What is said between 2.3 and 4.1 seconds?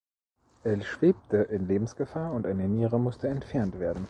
und eine Niere musste entfernt werden.